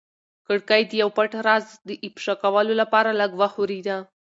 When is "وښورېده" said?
3.39-3.97